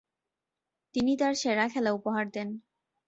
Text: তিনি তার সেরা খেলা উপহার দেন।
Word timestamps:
তিনি 0.95 1.11
তার 1.17 1.33
সেরা 1.35 1.65
খেলা 1.67 1.91
উপহার 1.91 2.25
দেন। 2.29 2.49